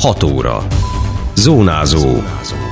6 0.00 0.22
óra. 0.22 0.66
Zónázó. 1.34 2.22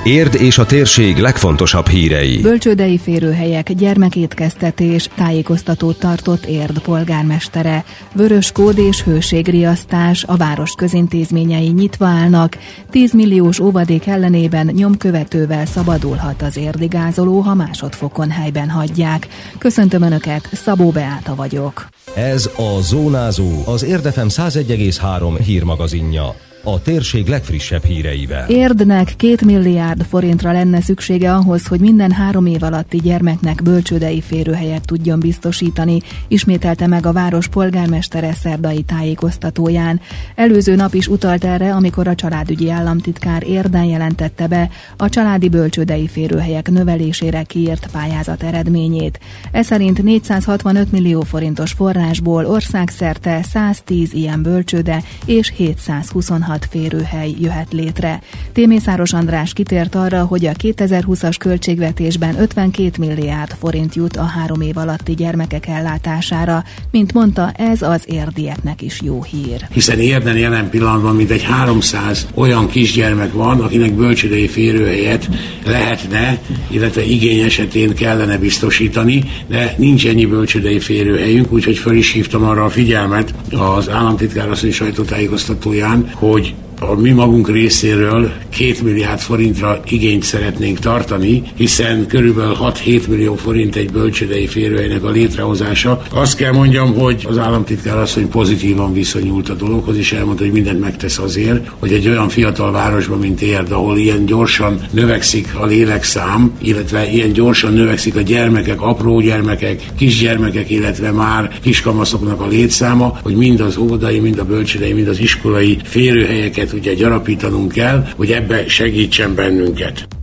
Érd 0.04 0.34
és 0.34 0.58
a 0.58 0.66
térség 0.66 1.18
legfontosabb 1.18 1.86
hírei. 1.88 2.40
Bölcsődei 2.40 2.98
férőhelyek, 2.98 3.72
gyermekétkeztetés, 3.72 5.08
tájékoztatót 5.14 5.98
tartott 5.98 6.46
Érd 6.46 6.78
polgármestere. 6.78 7.84
Vörös 8.12 8.52
kód 8.52 8.78
és 8.78 9.02
hőségriasztás, 9.02 10.24
a 10.24 10.36
város 10.36 10.72
közintézményei 10.72 11.68
nyitva 11.68 12.06
állnak. 12.06 12.58
10 12.90 13.12
milliós 13.12 13.58
óvadék 13.58 14.06
ellenében 14.06 14.66
nyomkövetővel 14.66 15.66
szabadulhat 15.66 16.42
az 16.42 16.56
érdigázoló, 16.56 17.40
ha 17.40 17.54
másodfokon 17.54 18.30
helyben 18.30 18.68
hagyják. 18.68 19.28
Köszöntöm 19.58 20.02
Önöket, 20.02 20.48
Szabó 20.52 20.90
Beáta 20.90 21.34
vagyok. 21.34 21.88
Ez 22.14 22.50
a 22.56 22.80
Zónázó, 22.80 23.62
az 23.64 23.84
Érdefem 23.84 24.28
101,3 24.28 25.38
hírmagazinja 25.44 26.34
a 26.72 26.80
térség 26.82 27.26
legfrissebb 27.26 27.84
híreivel. 27.84 28.48
Érdnek 28.48 29.14
két 29.16 29.44
milliárd 29.44 30.02
forintra 30.02 30.52
lenne 30.52 30.80
szüksége 30.80 31.34
ahhoz, 31.34 31.66
hogy 31.66 31.80
minden 31.80 32.10
három 32.10 32.46
év 32.46 32.62
alatti 32.62 32.98
gyermeknek 32.98 33.62
bölcsődei 33.62 34.20
férőhelyet 34.20 34.84
tudjon 34.84 35.18
biztosítani, 35.18 36.00
ismételte 36.28 36.86
meg 36.86 37.06
a 37.06 37.12
város 37.12 37.48
polgármestere 37.48 38.32
szerdai 38.32 38.82
tájékoztatóján. 38.82 40.00
Előző 40.34 40.74
nap 40.74 40.94
is 40.94 41.08
utalt 41.08 41.44
erre, 41.44 41.74
amikor 41.74 42.08
a 42.08 42.14
családügyi 42.14 42.70
államtitkár 42.70 43.42
érden 43.46 43.84
jelentette 43.84 44.46
be 44.46 44.70
a 44.96 45.08
családi 45.08 45.48
bölcsődei 45.48 46.08
férőhelyek 46.08 46.70
növelésére 46.70 47.42
kiírt 47.42 47.88
pályázat 47.92 48.42
eredményét. 48.42 49.20
Ez 49.52 49.66
szerint 49.66 50.02
465 50.02 50.92
millió 50.92 51.20
forintos 51.20 51.72
forrásból 51.72 52.46
országszerte 52.46 53.42
110 53.42 54.12
ilyen 54.12 54.42
bölcsőde 54.42 55.02
és 55.26 55.52
726 55.56 56.57
16 56.57 56.57
férőhely 56.64 57.34
jöhet 57.40 57.72
létre. 57.72 58.20
Témészáros 58.52 59.12
András 59.12 59.52
kitért 59.52 59.94
arra, 59.94 60.24
hogy 60.24 60.46
a 60.46 60.52
2020-as 60.52 61.34
költségvetésben 61.38 62.40
52 62.40 62.90
milliárd 62.98 63.56
forint 63.60 63.94
jut 63.94 64.16
a 64.16 64.22
három 64.24 64.60
év 64.60 64.76
alatti 64.76 65.14
gyermekek 65.14 65.66
ellátására. 65.66 66.64
Mint 66.90 67.12
mondta, 67.12 67.52
ez 67.56 67.82
az 67.82 68.02
érdieknek 68.06 68.82
is 68.82 69.00
jó 69.02 69.22
hír. 69.22 69.66
Hiszen 69.72 69.98
érden 69.98 70.36
jelen 70.36 70.70
pillanatban 70.70 71.16
mindegy 71.16 71.42
300 71.42 72.26
olyan 72.34 72.68
kisgyermek 72.68 73.32
van, 73.32 73.60
akinek 73.60 73.92
bölcsődei 73.92 74.48
férőhelyet 74.48 75.28
lehetne, 75.64 76.38
illetve 76.70 77.04
igény 77.04 77.40
esetén 77.40 77.94
kellene 77.94 78.38
biztosítani, 78.38 79.24
de 79.46 79.74
nincs 79.76 80.06
ennyi 80.06 80.26
bölcsődei 80.26 80.78
férőhelyünk, 80.78 81.52
úgyhogy 81.52 81.78
föl 81.78 81.96
is 81.96 82.12
hívtam 82.12 82.44
arra 82.44 82.64
a 82.64 82.70
figyelmet 82.70 83.34
az 83.50 83.88
államtitkár 83.88 84.50
asszony 84.50 84.72
sajtótájékoztatóján, 84.72 86.10
hogy 86.14 86.47
a 86.80 86.94
mi 86.94 87.10
magunk 87.10 87.50
részéről 87.50 88.32
két 88.48 88.82
milliárd 88.82 89.20
forintra 89.20 89.80
igényt 89.88 90.22
szeretnénk 90.22 90.78
tartani, 90.78 91.42
hiszen 91.56 92.06
körülbelül 92.06 92.56
6-7 92.60 93.08
millió 93.08 93.34
forint 93.34 93.76
egy 93.76 93.92
bölcsödei 93.92 94.46
férőhelynek 94.46 95.04
a 95.04 95.10
létrehozása. 95.10 96.02
Azt 96.12 96.36
kell 96.36 96.52
mondjam, 96.52 96.94
hogy 96.94 97.26
az 97.28 97.38
államtitkár 97.38 97.98
asszony 97.98 98.28
pozitívan 98.28 98.92
viszonyult 98.92 99.48
a 99.48 99.54
dologhoz, 99.54 99.96
és 99.96 100.12
elmondta, 100.12 100.44
hogy 100.44 100.52
mindent 100.52 100.80
megtesz 100.80 101.18
azért, 101.18 101.68
hogy 101.78 101.92
egy 101.92 102.08
olyan 102.08 102.28
fiatal 102.28 102.72
városban, 102.72 103.18
mint 103.18 103.42
Érd, 103.42 103.72
ahol 103.72 103.98
ilyen 103.98 104.26
gyorsan 104.26 104.80
növekszik 104.90 105.54
a 105.54 105.66
lélekszám, 105.66 106.52
illetve 106.62 107.10
ilyen 107.10 107.32
gyorsan 107.32 107.72
növekszik 107.72 108.16
a 108.16 108.20
gyermekek, 108.20 108.80
apró 108.80 109.20
gyermekek, 109.20 109.82
kisgyermekek, 109.96 110.70
illetve 110.70 111.10
már 111.10 111.58
kiskamaszoknak 111.62 112.40
a 112.40 112.46
létszáma, 112.46 113.18
hogy 113.22 113.34
mind 113.34 113.60
az 113.60 113.76
óvodai, 113.76 114.18
mind 114.18 114.38
a 114.38 114.44
bölcsödei, 114.44 114.92
mind 114.92 115.08
az 115.08 115.20
iskolai 115.20 115.78
férőhelyeket 115.84 116.67
ezeket 116.68 116.86
ugye 116.86 116.94
gyarapítanunk 116.94 117.72
kell, 117.72 118.04
hogy 118.16 118.30
ebbe 118.32 118.68
segítsen 118.68 119.34
bennünket. 119.34 120.17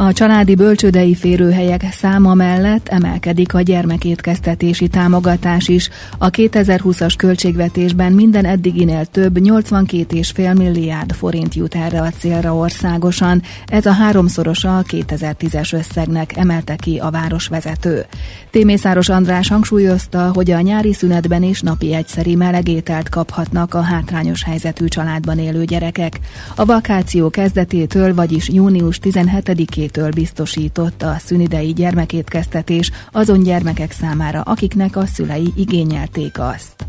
A 0.00 0.12
családi 0.12 0.54
bölcsődei 0.54 1.14
férőhelyek 1.14 1.84
száma 1.92 2.34
mellett 2.34 2.88
emelkedik 2.88 3.54
a 3.54 3.60
gyermekétkeztetési 3.60 4.88
támogatás 4.88 5.68
is. 5.68 5.88
A 6.18 6.30
2020-as 6.30 7.14
költségvetésben 7.16 8.12
minden 8.12 8.44
eddiginél 8.44 9.04
több 9.04 9.38
82,5 9.38 10.56
milliárd 10.56 11.12
forint 11.12 11.54
jut 11.54 11.74
erre 11.74 12.00
a 12.00 12.10
célra 12.18 12.54
országosan. 12.54 13.42
Ez 13.66 13.86
a 13.86 13.92
háromszorosa 13.92 14.78
a 14.78 14.82
2010-es 14.82 15.74
összegnek 15.74 16.36
emelte 16.36 16.76
ki 16.76 16.98
a 16.98 17.10
városvezető. 17.10 18.06
Témészáros 18.50 19.08
András 19.08 19.48
hangsúlyozta, 19.48 20.30
hogy 20.34 20.50
a 20.50 20.60
nyári 20.60 20.92
szünetben 20.92 21.42
is 21.42 21.60
napi 21.60 21.94
egyszeri 21.94 22.34
melegételt 22.34 23.08
kaphatnak 23.08 23.74
a 23.74 23.80
hátrányos 23.80 24.44
helyzetű 24.44 24.84
családban 24.86 25.38
élő 25.38 25.64
gyerekek. 25.64 26.20
A 26.54 26.64
vakáció 26.64 27.30
kezdetétől, 27.30 28.14
vagyis 28.14 28.48
június 28.48 28.98
17 28.98 29.87
segítségétől 29.88 30.10
biztosított 30.10 31.02
a 31.02 31.16
szünidei 31.18 31.72
gyermekétkeztetés 31.72 32.90
azon 33.12 33.42
gyermekek 33.42 33.92
számára, 33.92 34.40
akiknek 34.40 34.96
a 34.96 35.06
szülei 35.06 35.52
igényelték 35.56 36.38
azt. 36.38 36.87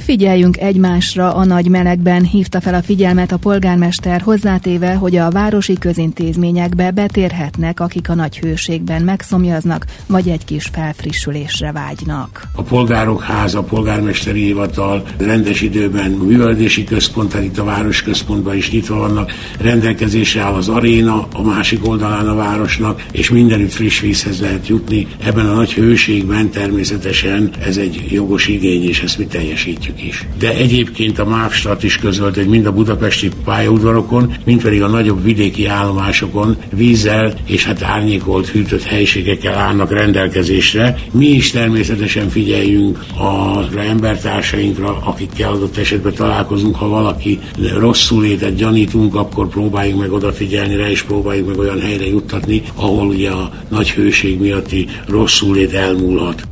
Figyeljünk 0.00 0.56
egymásra 0.56 1.34
a 1.34 1.44
nagy 1.44 1.68
melegben, 1.68 2.24
hívta 2.24 2.60
fel 2.60 2.74
a 2.74 2.82
figyelmet 2.82 3.32
a 3.32 3.36
polgármester 3.36 4.20
hozzátéve, 4.20 4.94
hogy 4.94 5.16
a 5.16 5.30
városi 5.30 5.72
közintézményekbe 5.78 6.90
betérhetnek, 6.90 7.80
akik 7.80 8.08
a 8.08 8.14
nagy 8.14 8.38
hőségben 8.38 9.02
megszomjaznak, 9.02 9.84
vagy 10.06 10.28
egy 10.28 10.44
kis 10.44 10.68
felfrissülésre 10.72 11.72
vágynak. 11.72 12.42
A 12.54 12.62
polgárok 12.62 13.22
háza, 13.22 13.58
a 13.58 13.62
polgármesteri 13.62 14.44
hivatal 14.44 15.02
rendes 15.18 15.60
időben 15.60 16.10
művelési 16.10 16.84
központ, 16.84 17.34
itt 17.34 17.58
a 17.58 17.64
városközpontban 17.64 18.56
is 18.56 18.70
nyitva 18.70 18.96
vannak, 18.96 19.32
rendelkezésre 19.60 20.40
áll 20.40 20.52
az 20.52 20.68
aréna 20.68 21.28
a 21.32 21.42
másik 21.42 21.88
oldalán 21.88 22.28
a 22.28 22.34
városnak, 22.34 23.06
és 23.12 23.30
mindenütt 23.30 23.72
friss 23.72 24.00
vízhez 24.00 24.40
lehet 24.40 24.68
jutni. 24.68 25.06
Ebben 25.24 25.46
a 25.46 25.54
nagy 25.54 25.72
hőségben 25.72 26.50
természetesen 26.50 27.50
ez 27.64 27.76
egy 27.76 28.06
jogos 28.10 28.48
igény, 28.48 28.88
és 28.88 29.02
ezt 29.02 29.18
mi 29.18 29.26
teljesítjük 29.26 29.87
is. 29.96 30.26
De 30.38 30.54
egyébként 30.54 31.18
a 31.18 31.24
MÁV 31.24 31.52
is 31.80 31.96
közölt, 31.96 32.34
hogy 32.34 32.48
mind 32.48 32.66
a 32.66 32.72
budapesti 32.72 33.30
pályaudvarokon, 33.44 34.34
mind 34.44 34.62
pedig 34.62 34.82
a 34.82 34.88
nagyobb 34.88 35.22
vidéki 35.22 35.66
állomásokon 35.66 36.56
vízzel 36.72 37.34
és 37.46 37.64
hát 37.64 37.82
árnyékolt 37.82 38.48
hűtött 38.48 38.82
helységekkel 38.82 39.54
állnak 39.54 39.92
rendelkezésre. 39.92 40.98
Mi 41.12 41.26
is 41.26 41.50
természetesen 41.50 42.28
figyeljünk 42.28 43.04
az 43.16 43.76
embertársainkra, 43.76 44.98
akikkel 45.04 45.52
adott 45.52 45.76
esetben 45.76 46.14
találkozunk, 46.14 46.76
ha 46.76 46.88
valaki 46.88 47.38
rosszul 47.78 48.22
létet 48.22 48.54
gyanítunk, 48.54 49.14
akkor 49.14 49.48
próbáljuk 49.48 49.98
meg 49.98 50.12
odafigyelni 50.12 50.76
rá, 50.76 50.88
és 50.90 51.02
próbáljuk 51.02 51.46
meg 51.46 51.58
olyan 51.58 51.80
helyre 51.80 52.06
juttatni, 52.06 52.62
ahol 52.74 53.06
ugye 53.06 53.30
a 53.30 53.52
nagy 53.68 53.90
hőség 53.90 54.40
miatti 54.40 54.88
rosszul 55.06 55.54
lét 55.54 55.72
elmúlhat. 55.72 56.48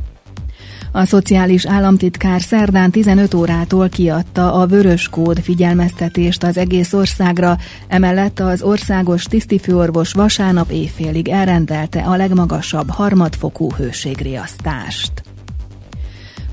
A 0.97 1.05
szociális 1.05 1.65
államtitkár 1.65 2.41
szerdán 2.41 2.91
15 2.91 3.33
órától 3.33 3.89
kiadta 3.89 4.53
a 4.53 4.65
vörös 4.65 5.07
kód 5.09 5.39
figyelmeztetést 5.39 6.43
az 6.43 6.57
egész 6.57 6.93
országra, 6.93 7.57
emellett 7.87 8.39
az 8.39 8.61
országos 8.61 9.23
tisztifőorvos 9.23 10.13
vasárnap 10.13 10.69
éjfélig 10.71 11.27
elrendelte 11.27 12.01
a 12.01 12.15
legmagasabb 12.15 12.89
harmadfokú 12.89 13.71
hőségriasztást. 13.71 15.26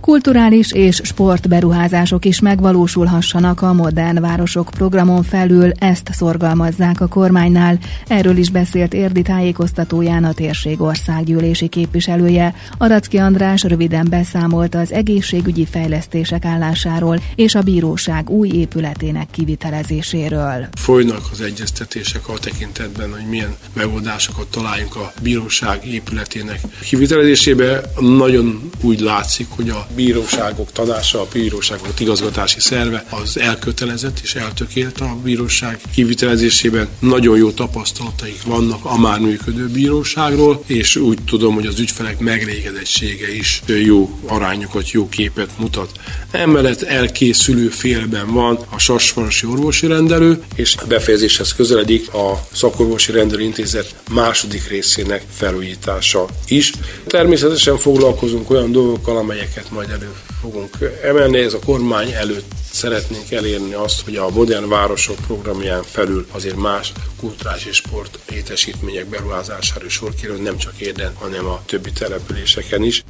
Kulturális 0.05 0.73
és 0.73 1.01
sportberuházások 1.05 2.25
is 2.25 2.41
megvalósulhassanak 2.41 3.63
a 3.63 3.73
Modern 3.73 4.21
Városok 4.21 4.71
programon 4.71 5.23
felül, 5.23 5.71
ezt 5.79 6.09
szorgalmazzák 6.13 7.01
a 7.01 7.07
kormánynál. 7.07 7.79
Erről 8.07 8.37
is 8.37 8.51
beszélt 8.51 8.95
Érdi 8.95 9.23
tájékoztatóján 9.23 10.25
a 10.25 10.33
térség 10.33 10.81
országgyűlési 10.81 11.69
képviselője. 11.69 12.55
Aracki 12.79 13.17
András 13.17 13.63
röviden 13.63 14.07
beszámolt 14.11 14.75
az 14.75 14.93
egészségügyi 14.93 15.67
fejlesztések 15.71 16.45
állásáról 16.45 17.21
és 17.35 17.55
a 17.55 17.63
bíróság 17.63 18.31
új 18.31 18.49
épületének 18.49 19.27
kivitelezéséről. 19.31 20.69
Folynak 20.75 21.23
az 21.33 21.41
egyeztetések 21.41 22.29
a 22.29 22.39
tekintetben, 22.39 23.11
hogy 23.11 23.29
milyen 23.29 23.55
megoldásokat 23.73 24.47
találjunk 24.47 24.97
a 24.97 25.13
bíróság 25.23 25.87
épületének 25.87 26.61
kivitelezésébe. 26.81 27.81
Nagyon 28.01 28.71
úgy 28.81 29.01
látszik, 29.01 29.47
hogy 29.49 29.69
a 29.69 29.87
bíróságok 29.95 30.73
tanácsa, 30.73 31.21
a 31.21 31.27
bíróságok 31.33 32.01
igazgatási 32.01 32.61
szerve 32.61 33.05
az 33.11 33.39
elkötelezett 33.39 34.21
és 34.23 34.35
eltökélt 34.35 35.01
a 35.01 35.17
bíróság 35.23 35.81
kivitelezésében. 35.95 36.89
Nagyon 36.99 37.37
jó 37.37 37.51
tapasztalataik 37.51 38.43
vannak 38.43 38.85
a 38.85 38.99
már 38.99 39.19
működő 39.19 39.69
bíróságról, 39.69 40.63
és 40.67 40.97
úgy 40.97 41.19
tudom, 41.27 41.55
hogy 41.55 41.67
az 41.67 41.79
ügyfelek 41.79 42.19
megrégedettsége 42.19 43.35
is 43.35 43.63
jó 43.67 44.19
arányokat, 44.27 44.91
jó 44.91 45.09
képet 45.09 45.59
mutat. 45.59 45.91
Emellett 46.31 46.83
elkészülő 46.83 47.69
félben 47.69 48.33
van 48.33 48.59
a 48.71 48.79
Sasvarosi 48.79 49.47
orvosi 49.47 49.87
rendelő, 49.87 50.43
és 50.55 50.77
befejezéshez 50.89 51.55
közeledik 51.55 52.13
a 52.13 52.47
szakorvosi 52.53 53.13
rendelőintézet 53.13 53.95
második 54.11 54.69
részének 54.69 55.25
felújítása 55.31 56.27
is. 56.47 56.73
Természetesen 57.07 57.77
foglalkozunk 57.77 58.51
olyan 58.51 58.73
dolgokkal, 58.73 59.17
amelyeket 59.17 59.71
majd 59.71 59.84
elő 59.91 60.15
fogunk 60.41 60.79
emelni. 61.03 61.39
Ez 61.39 61.55
a 61.55 61.59
kormány 61.59 62.11
előtt 62.11 62.53
szeretnénk 62.71 63.31
elérni 63.31 63.73
azt, 63.73 64.05
hogy 64.05 64.17
a 64.17 64.31
modern 64.31 64.69
városok 64.69 65.17
programján 65.27 65.83
felül 65.83 66.27
azért 66.31 66.57
más 66.57 66.93
kulturális 67.21 67.65
és 67.65 67.77
sport 67.77 68.19
létesítmények 68.31 69.07
beruházására 69.07 69.89
sor 69.89 70.15
kerül, 70.15 70.37
nem 70.37 70.57
csak 70.57 70.79
Érden, 70.79 71.15
hanem 71.15 71.47
a 71.47 71.63
többi 71.67 71.93
településeken 71.93 72.83
is. 72.83 73.05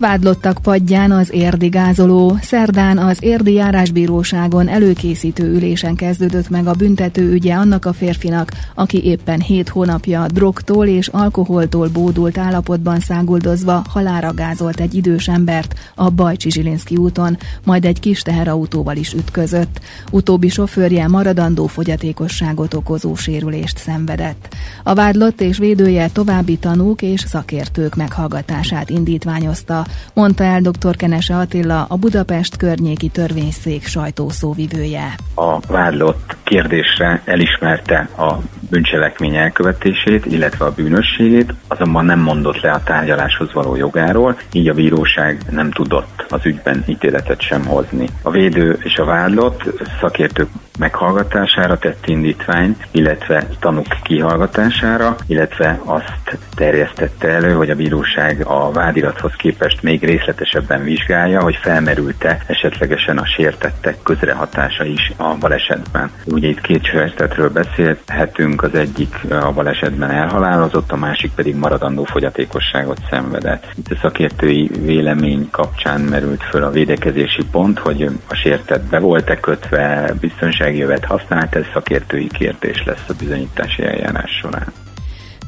Vádlottak 0.00 0.58
padján 0.62 1.10
az 1.10 1.32
érdi 1.32 1.68
gázoló. 1.68 2.36
Szerdán 2.42 2.98
az 2.98 3.18
érdi 3.20 3.52
járásbíróságon 3.52 4.68
előkészítő 4.68 5.54
ülésen 5.54 5.94
kezdődött 5.94 6.48
meg 6.48 6.66
a 6.66 6.72
büntető 6.72 7.32
ügye 7.32 7.54
annak 7.54 7.84
a 7.84 7.92
férfinak, 7.92 8.50
aki 8.74 9.04
éppen 9.04 9.40
hét 9.40 9.68
hónapja 9.68 10.26
drogtól 10.26 10.86
és 10.86 11.08
alkoholtól 11.08 11.88
bódult 11.88 12.38
állapotban 12.38 13.00
száguldozva 13.00 13.84
halára 13.88 14.34
gázolt 14.34 14.80
egy 14.80 14.94
idős 14.94 15.28
embert 15.28 15.92
a 15.94 16.10
Bajcsi 16.10 16.50
Zsilinszki 16.50 16.96
úton, 16.96 17.38
majd 17.64 17.84
egy 17.84 18.00
kis 18.00 18.22
teherautóval 18.22 18.96
is 18.96 19.12
ütközött. 19.12 19.80
Utóbbi 20.10 20.48
sofőrje 20.48 21.08
maradandó 21.08 21.66
fogyatékosságot 21.66 22.74
okozó 22.74 23.14
sérülést 23.14 23.78
szenvedett. 23.78 24.54
A 24.82 24.94
vádlott 24.94 25.40
és 25.40 25.58
védője 25.58 26.08
további 26.08 26.56
tanúk 26.56 27.02
és 27.02 27.20
szakértők 27.20 27.96
meghallgatását 27.96 28.90
indítványozta, 28.90 29.88
mondta 30.14 30.44
el 30.44 30.60
dr. 30.60 30.96
Kenese 30.96 31.36
Attila, 31.36 31.84
a 31.88 31.96
Budapest 31.96 32.56
környéki 32.56 33.08
törvényszék 33.08 33.86
sajtószóvivője. 33.86 35.14
A 35.34 35.58
vádlott 35.68 36.36
kérdésre 36.42 37.22
elismerte 37.24 38.08
a 38.16 38.34
bűncselekmény 38.70 39.36
elkövetését, 39.36 40.26
illetve 40.26 40.64
a 40.64 40.72
bűnösségét, 40.72 41.54
azonban 41.68 42.04
nem 42.04 42.20
mondott 42.20 42.60
le 42.60 42.70
a 42.70 42.82
tárgyaláshoz 42.82 43.52
való 43.52 43.76
jogáról, 43.76 44.36
így 44.52 44.68
a 44.68 44.74
bíróság 44.74 45.42
nem 45.50 45.70
tudott 45.70 46.24
az 46.28 46.46
ügyben 46.46 46.84
ítéletet 46.86 47.40
sem 47.40 47.64
hozni. 47.64 48.08
A 48.22 48.30
védő 48.30 48.78
és 48.82 48.96
a 48.96 49.04
vádlott 49.04 49.62
szakértők 50.00 50.48
meghallgatására 50.80 51.78
tett 51.78 52.06
indítvány, 52.06 52.76
illetve 52.90 53.46
tanúk 53.58 53.86
kihallgatására, 54.02 55.16
illetve 55.26 55.80
azt 55.84 56.38
terjesztette 56.54 57.28
elő, 57.28 57.52
hogy 57.52 57.70
a 57.70 57.74
bíróság 57.74 58.46
a 58.46 58.70
vádirathoz 58.72 59.32
képest 59.36 59.82
még 59.82 60.04
részletesebben 60.04 60.82
vizsgálja, 60.82 61.42
hogy 61.42 61.56
felmerült-e 61.56 62.38
esetlegesen 62.46 63.18
a 63.18 63.26
sértettek 63.26 63.96
közrehatása 64.02 64.84
is 64.84 65.12
a 65.16 65.34
balesetben. 65.40 66.10
Ugye 66.26 66.48
itt 66.48 66.60
két 66.60 66.84
sértetről 66.84 67.50
beszélhetünk, 67.50 68.62
az 68.62 68.74
egyik 68.74 69.14
a 69.30 69.52
balesetben 69.52 70.10
elhalálozott, 70.10 70.92
a 70.92 70.96
másik 70.96 71.30
pedig 71.34 71.56
maradandó 71.56 72.04
fogyatékosságot 72.04 72.98
szenvedett. 73.10 73.66
Itt 73.76 73.90
a 73.90 73.98
szakértői 74.00 74.70
vélemény 74.84 75.48
kapcsán 75.50 76.00
merült 76.00 76.42
föl 76.42 76.62
a 76.62 76.70
védekezési 76.70 77.42
pont, 77.50 77.78
hogy 77.78 78.08
a 78.28 78.34
sértett 78.34 78.82
be 78.82 78.98
volt-e 78.98 79.40
kötve, 79.40 80.14
biztonsági 80.20 80.69
jövet 80.74 81.04
használt, 81.04 81.54
ez 81.54 81.64
szakértői 81.72 82.26
kérdés 82.26 82.82
lesz 82.84 83.08
a 83.08 83.14
bizonyítási 83.18 83.82
eljárás 83.82 84.30
során. 84.30 84.72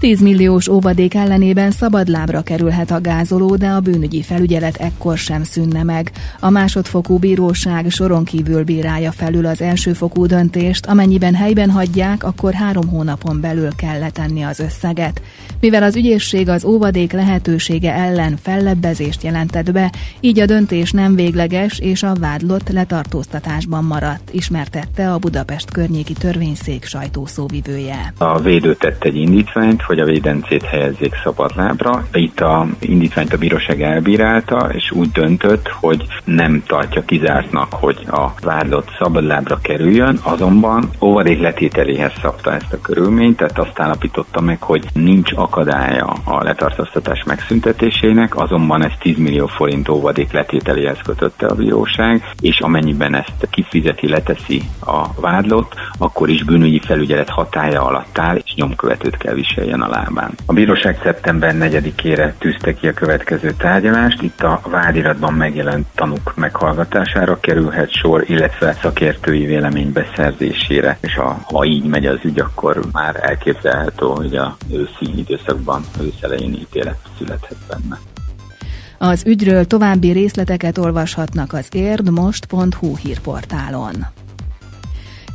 10 0.02 0.20
milliós 0.20 0.68
óvadék 0.68 1.14
ellenében 1.14 1.70
szabadlábra 1.70 2.42
kerülhet 2.42 2.90
a 2.90 3.00
gázoló, 3.00 3.56
de 3.56 3.68
a 3.68 3.80
bűnügyi 3.80 4.22
felügyelet 4.22 4.76
ekkor 4.76 5.18
sem 5.18 5.42
szűnne 5.42 5.82
meg. 5.82 6.10
A 6.40 6.50
másodfokú 6.50 7.18
bíróság 7.18 7.90
soron 7.90 8.24
kívül 8.24 8.64
bírálja 8.64 9.12
felül 9.12 9.46
az 9.46 9.60
elsőfokú 9.60 10.26
döntést, 10.26 10.86
amennyiben 10.86 11.34
helyben 11.34 11.70
hagyják, 11.70 12.24
akkor 12.24 12.52
három 12.52 12.88
hónapon 12.88 13.40
belül 13.40 13.68
kell 13.76 13.98
letenni 13.98 14.42
az 14.42 14.60
összeget. 14.60 15.22
Mivel 15.60 15.82
az 15.82 15.96
ügyészség 15.96 16.48
az 16.48 16.64
óvadék 16.64 17.12
lehetősége 17.12 17.92
ellen 17.94 18.36
fellebbezést 18.42 19.22
jelentett 19.22 19.72
be, 19.72 19.92
így 20.20 20.40
a 20.40 20.46
döntés 20.46 20.90
nem 20.90 21.14
végleges, 21.14 21.78
és 21.78 22.02
a 22.02 22.14
vádlott 22.20 22.68
letartóztatásban 22.68 23.84
maradt, 23.84 24.30
ismertette 24.32 25.12
a 25.12 25.18
Budapest 25.18 25.70
környéki 25.70 26.12
törvényszék 26.12 26.84
sajtószóvivője. 26.84 28.12
A 28.18 28.40
védő 28.40 28.74
tett 28.74 29.04
egy 29.04 29.16
indítványt, 29.16 29.82
hogy 29.92 30.00
a 30.00 30.04
védencét 30.04 30.62
helyezzék 30.62 31.14
szabadlábra. 31.22 32.06
Itt 32.12 32.40
a 32.40 32.66
indítványt 32.80 33.32
a 33.32 33.38
bíróság 33.38 33.82
elbírálta, 33.82 34.68
és 34.72 34.90
úgy 34.90 35.10
döntött, 35.10 35.68
hogy 35.68 36.06
nem 36.24 36.62
tartja 36.66 37.04
kizártnak, 37.04 37.72
hogy 37.72 37.98
a 38.10 38.28
vádlott 38.42 38.88
szabadlábra 38.98 39.58
kerüljön, 39.62 40.18
azonban 40.22 40.90
óvadék 41.00 41.40
letételéhez 41.40 42.12
szabta 42.22 42.52
ezt 42.52 42.72
a 42.72 42.80
körülményt, 42.80 43.36
tehát 43.36 43.58
azt 43.58 43.80
állapította 43.80 44.40
meg, 44.40 44.62
hogy 44.62 44.84
nincs 44.94 45.32
akadálya 45.34 46.14
a 46.24 46.42
letartóztatás 46.42 47.22
megszüntetésének, 47.26 48.36
azonban 48.36 48.84
ez 48.84 48.92
10 48.98 49.18
millió 49.18 49.46
forint 49.46 49.88
óvadék 49.88 50.32
letételéhez 50.32 50.98
kötötte 51.04 51.46
a 51.46 51.54
bíróság, 51.54 52.22
és 52.40 52.60
amennyiben 52.60 53.14
ezt 53.14 53.48
kifizeti, 53.50 54.08
leteszi 54.08 54.62
a 54.80 55.20
vádlott, 55.20 55.74
akkor 55.98 56.28
is 56.28 56.44
bűnügyi 56.44 56.80
felügyelet 56.84 57.28
hatája 57.28 57.82
alatt 57.84 58.18
áll, 58.18 58.36
és 58.36 58.54
nyomkövetőt 58.54 59.16
kell 59.16 59.34
viseljen 59.34 59.81
a 59.82 59.88
lábán. 59.88 60.34
A 60.46 60.52
bíróság 60.52 60.98
szeptember 61.02 61.54
4-ére 61.58 62.32
tűzte 62.38 62.74
ki 62.74 62.86
a 62.88 62.92
következő 62.92 63.52
tárgyalást, 63.58 64.22
itt 64.22 64.40
a 64.40 64.60
vádiratban 64.70 65.34
megjelent 65.34 65.86
tanúk 65.94 66.36
meghallgatására 66.36 67.40
kerülhet 67.40 67.90
sor, 67.90 68.24
illetve 68.26 68.76
szakértői 68.82 69.46
vélemény 69.46 69.92
beszerzésére, 69.92 70.98
és 71.00 71.16
a, 71.16 71.38
ha 71.42 71.64
így 71.64 71.84
megy 71.84 72.06
az 72.06 72.18
ügy, 72.22 72.40
akkor 72.40 72.80
már 72.92 73.18
elképzelhető, 73.20 74.06
hogy 74.06 74.34
a 74.34 74.56
őszi 74.72 75.18
időszakban 75.18 75.82
őszelején 76.00 76.52
ítélet 76.52 76.98
születhet 77.18 77.58
benne. 77.68 77.98
Az 78.98 79.22
ügyről 79.26 79.64
további 79.64 80.10
részleteket 80.10 80.78
olvashatnak 80.78 81.52
az 81.52 81.68
érdmost.hu 81.72 82.96
hírportálon. 82.96 83.94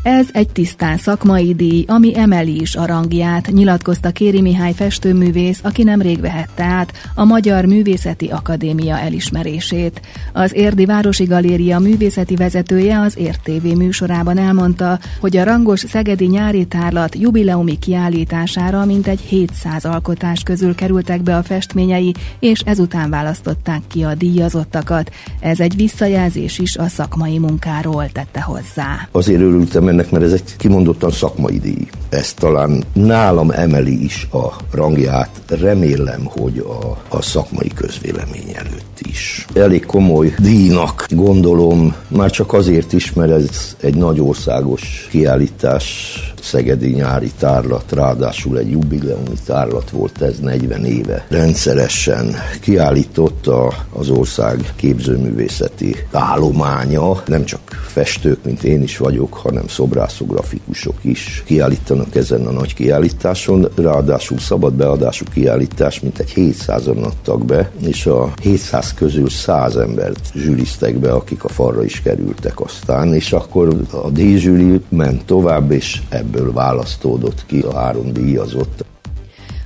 Ez 0.08 0.28
egy 0.32 0.50
tisztán 0.50 0.98
szakmai 0.98 1.54
díj, 1.54 1.86
ami 1.88 2.18
emeli 2.18 2.62
is 2.62 2.76
a 2.76 2.86
rangját, 2.86 3.52
nyilatkozta 3.52 4.10
Kéri 4.12 4.42
Mihály 4.42 4.74
festőművész, 4.74 5.60
aki 5.64 5.84
nemrég 5.84 6.20
vehette 6.20 6.64
át 6.64 6.94
a 7.16 7.24
Magyar 7.24 7.66
Művészeti 7.66 8.28
Akadémia 8.28 9.00
elismerését. 9.00 10.02
Az 10.34 10.54
Érdi 10.54 10.86
Városi 10.86 11.24
Galéria 11.24 11.80
művészeti 11.80 12.36
vezetője 12.36 13.00
az 13.00 13.18
Ért 13.18 13.42
TV 13.44 13.66
műsorában 13.78 14.38
elmondta, 14.38 15.00
hogy 15.20 15.38
a 15.38 15.44
rangos 15.44 15.80
Szegedi 15.80 16.26
nyári 16.26 16.66
tárlat 16.66 17.16
jubileumi 17.16 17.80
kiállítására 17.80 18.86
mintegy 18.86 19.20
700 19.20 19.86
alkotás 19.86 20.44
közül 20.44 20.76
kerültek 20.76 21.22
be 21.22 21.36
a 21.36 21.44
festményei, 21.44 22.14
és 22.40 22.60
ezután 22.60 23.10
választották 23.10 23.82
ki 23.88 24.04
a 24.04 24.16
díjazottakat. 24.16 25.12
Ez 25.40 25.60
egy 25.60 25.76
visszajelzés 25.76 26.60
is 26.60 26.78
a 26.78 26.88
szakmai 26.88 27.38
munkáról 27.38 28.10
tette 28.10 28.42
hozzá. 28.42 29.08
Azért 29.12 29.42
örültem 29.42 29.96
ennek, 29.98 30.12
mert 30.12 30.26
ez 30.26 30.32
egy 30.32 30.56
kimondottan 30.58 31.12
szakmai 31.12 31.60
díj. 31.60 31.88
Ez 32.10 32.34
talán 32.34 32.84
nálam 32.94 33.52
emeli 33.52 34.04
is 34.04 34.28
a 34.32 34.54
rangját, 34.72 35.30
remélem, 35.48 36.26
hogy 36.26 36.58
a, 36.58 36.98
a 37.16 37.22
szakmai 37.22 37.72
közvélemény 37.76 38.52
előtt 38.56 39.00
is. 39.00 39.46
Elég 39.54 39.86
komoly 39.86 40.34
díjnak 40.38 41.06
gondolom, 41.10 41.96
már 42.08 42.30
csak 42.30 42.54
azért 42.54 42.94
is, 42.94 43.14
mert 43.14 43.32
ez 43.32 43.76
egy 43.80 43.96
nagy 43.96 44.20
országos 44.20 45.08
kiállítás, 45.10 46.18
Szegedi 46.48 46.90
nyári 46.90 47.32
tárlat, 47.40 47.92
ráadásul 47.92 48.58
egy 48.58 48.70
jubileumi 48.70 49.36
tárlat 49.46 49.90
volt 49.90 50.22
ez 50.22 50.40
40 50.40 50.86
éve. 50.86 51.26
Rendszeresen 51.30 52.36
kiállított 52.62 53.50
az 53.94 54.10
ország 54.10 54.74
képzőművészeti 54.76 55.96
állománya, 56.12 57.24
nem 57.26 57.46
csak 57.46 57.60
festők, 57.88 58.44
mint 58.44 58.64
én 58.64 58.82
is 58.84 58.98
vagyok, 58.98 59.34
hanem 59.34 59.68
szobrászok, 59.68 60.28
grafikusok 60.28 60.96
is 61.02 61.44
kiállítanak 61.46 62.16
ezen 62.16 62.46
a 62.46 62.52
nagy 62.52 62.74
kiállításon, 62.74 63.68
ráadásul 63.76 64.38
szabad 64.40 64.74
beadású 64.74 65.26
kiállítás, 65.34 66.00
mint 66.00 66.20
egy 66.20 66.34
700-an 66.36 67.04
adtak 67.04 67.46
be, 67.46 67.72
és 67.86 68.06
a 68.06 68.34
700 68.42 68.94
közül 68.94 69.30
100 69.30 69.76
embert 69.76 70.32
zsűriztek 70.36 70.96
be, 70.98 71.12
akik 71.12 71.44
a 71.44 71.50
falra 71.50 71.84
is 71.84 72.02
kerültek 72.02 72.60
aztán, 72.60 73.14
és 73.14 73.34
akkor 73.34 73.82
a 73.92 74.10
díjzsűri 74.10 74.82
ment 74.90 75.26
tovább, 75.26 75.72
és 75.72 76.02
ebből 76.38 76.54
választódott 76.54 77.46
ki 77.46 77.60
a 77.60 77.74
három 77.74 78.14
díjazott. 78.14 78.86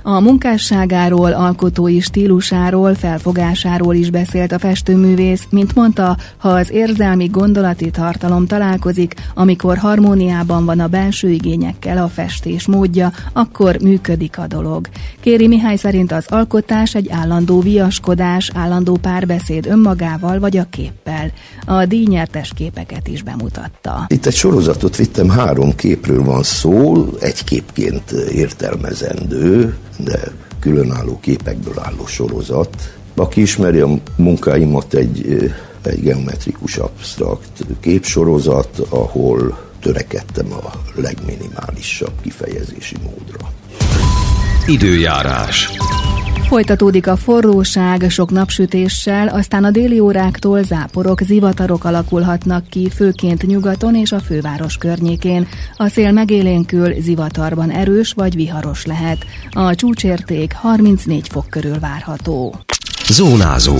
A 0.04 0.20
munkásságáról, 0.20 1.32
alkotói 1.32 2.00
stílusáról, 2.00 2.94
felfogásáról 2.94 3.94
is 3.94 4.10
beszélt 4.10 4.52
a 4.52 4.58
festőművész, 4.58 5.46
mint 5.50 5.74
mondta, 5.74 6.16
ha 6.36 6.48
az 6.48 6.70
érzelmi 6.70 7.26
gondolati 7.26 7.90
tartalom 7.90 8.46
találkozik, 8.46 9.14
amikor 9.34 9.76
harmóniában 9.76 10.64
van 10.64 10.80
a 10.80 10.86
belső 10.86 11.30
igényekkel 11.30 11.98
a 11.98 12.08
festés 12.08 12.66
módja, 12.66 13.12
akkor 13.32 13.76
működik 13.82 14.38
a 14.38 14.46
dolog. 14.46 14.88
Kéri 15.20 15.46
Mihály 15.46 15.76
szerint 15.76 16.12
az 16.12 16.26
alkotás 16.28 16.94
egy 16.94 17.08
állandó 17.10 17.60
viaskodás, 17.60 18.50
állandó 18.54 18.96
párbeszéd 18.96 19.66
önmagával 19.66 20.38
vagy 20.38 20.56
a 20.56 20.66
képpel. 20.70 21.32
A 21.66 21.86
díjnyertes 21.86 22.52
képeket 22.54 23.08
is 23.08 23.22
bemutatta. 23.22 24.04
Itt 24.08 24.26
egy 24.26 24.34
sorozatot 24.34 24.96
vittem, 24.96 25.28
három 25.28 25.74
képről 25.74 26.24
van 26.24 26.42
szó, 26.42 27.06
egy 27.20 27.44
képként 27.44 28.10
értelmezendő, 28.32 29.74
de 30.04 30.20
különálló 30.60 31.18
képekből 31.20 31.78
álló 31.78 32.06
sorozat. 32.06 32.96
Aki 33.14 33.40
ismeri 33.40 33.80
a 33.80 33.88
munkáimat, 34.16 34.94
egy 34.94 35.52
egy 35.86 36.02
geometrikus 36.02 36.76
absztrakt 36.76 37.64
képsorozat, 37.80 38.78
ahol 38.88 39.70
törekedtem 39.80 40.52
a 40.52 40.70
legminimálisabb 40.94 42.12
kifejezési 42.22 42.96
módra. 43.02 43.52
Időjárás. 44.66 45.70
Folytatódik 46.52 47.06
a 47.06 47.16
forróság 47.16 48.06
sok 48.08 48.30
napsütéssel, 48.30 49.28
aztán 49.28 49.64
a 49.64 49.70
déli 49.70 49.98
óráktól 49.98 50.62
záporok, 50.62 51.20
zivatarok 51.22 51.84
alakulhatnak 51.84 52.68
ki, 52.68 52.90
főként 52.94 53.46
nyugaton 53.46 53.94
és 53.94 54.12
a 54.12 54.18
főváros 54.18 54.76
környékén. 54.76 55.48
A 55.76 55.88
szél 55.88 56.12
megélénkül, 56.12 57.00
zivatarban 57.00 57.70
erős 57.70 58.12
vagy 58.12 58.34
viharos 58.34 58.86
lehet. 58.86 59.26
A 59.50 59.74
csúcsérték 59.74 60.52
34 60.52 61.28
fok 61.28 61.46
körül 61.50 61.78
várható. 61.78 62.54
Zónázó. 63.08 63.76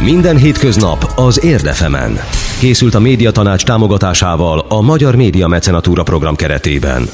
Minden 0.00 0.36
hétköznap 0.36 1.12
az 1.16 1.44
Érdefemen. 1.44 2.18
Készült 2.58 2.94
a 2.94 3.00
médiatanács 3.00 3.64
támogatásával 3.64 4.58
a 4.68 4.80
Magyar 4.80 5.16
Média 5.16 5.46
Mecenatúra 5.46 6.02
program 6.02 6.36
keretében. 6.36 7.08